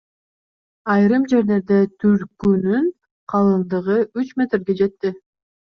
[0.93, 2.89] Айрым жерлерде күрткүнүн
[3.35, 5.17] калыңдыгы үч метрге жетти.